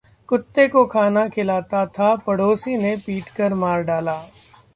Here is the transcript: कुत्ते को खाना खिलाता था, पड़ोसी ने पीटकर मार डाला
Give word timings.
कुत्ते 0.29 0.67
को 0.67 0.83
खाना 0.85 1.27
खिलाता 1.27 1.85
था, 1.89 2.15
पड़ोसी 2.17 2.75
ने 2.77 2.95
पीटकर 3.05 3.53
मार 3.55 3.83
डाला 3.83 4.13